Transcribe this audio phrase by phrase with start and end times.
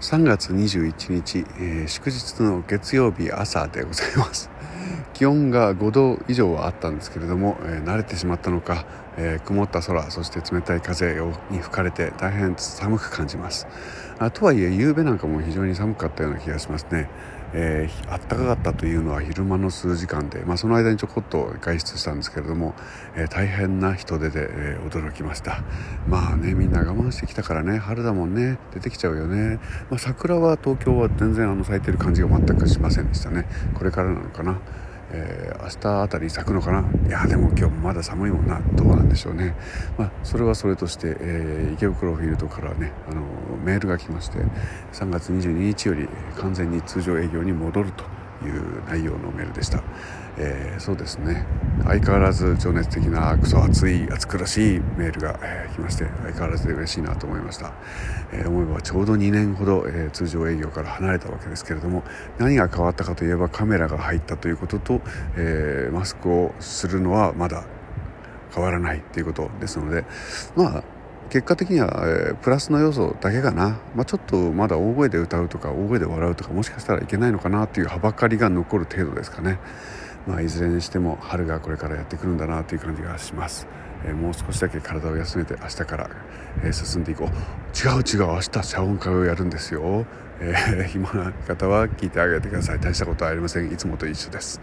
[0.00, 4.50] 3月21日、えー、祝日の月曜日朝でございます。
[5.14, 8.84] 気温が5度以上はあったんですけれども、えー、慣れてしまったのか、
[9.16, 11.14] えー、曇った空そして冷たい風
[11.50, 13.66] に吹かれて大変寒く感じます。
[14.18, 17.08] あとはいえ夕べなんかも非常に寒かったような気がしますね。
[17.52, 22.74] えー、暖かかったというのは昼間の数時間で、まあ、その間にちょこっと外出したんですけれども、
[23.14, 25.62] えー、大変な人出で、えー、驚きました。
[26.08, 29.58] まあねみんな我慢してきたからね春だもんね出てきちゃうよね、
[29.90, 33.46] まあ、桜は東京は全然あの咲いてる感じが全くしませんでしたね。
[33.74, 34.58] これからなのかな。
[35.12, 36.84] えー、明日あたり咲くのかな？
[37.08, 39.54] いやでも今日もまだ寒いもんなどうなんでしょうね、
[39.96, 43.22] まあ、それはそれとして、えー、池袋フィールドからねあの
[43.64, 44.38] メールが来まして
[44.92, 48.04] 3月22日より完全に通常営業に戻ると。
[48.46, 49.82] いう内容のメールでした、
[50.38, 51.46] えー、そうですね。
[51.84, 57.72] 相変わらず情熱的なクソ熱い暑苦しいメールが、えー、来まして相変わらずで嬉しいなと思いました、
[58.32, 62.02] えー、思えばちょうど2年ほど、え通常営業から離れたわけですけれども
[62.38, 65.00] 何が変わったかといえばカメラが入ったということと、
[65.36, 67.64] えマスクをするのはまだ
[68.54, 70.04] 変わらないということですので
[70.56, 70.84] まあ
[71.30, 79.58] 結果的には、えー、プラスの要素だけかな、まあ、ちょっとまだ大声で歌うとか大声で笑うとかもしかしたらいけないのかなっていうはばかりが残る程度ですかね、
[80.26, 83.66] まあ、いずれにしても春がこれからやってくるんだなという感じがします、
[84.04, 86.10] えー、もう少しだけ体を休めて明日から、
[86.62, 87.28] えー、進んでいこう。
[87.76, 90.06] 違う違う明日謝恩会をやるんですよ、
[90.40, 92.80] えー、暇な方は聞いてあげてください。
[92.80, 93.72] 大したことはありません。
[93.72, 94.60] いつもと一緒です。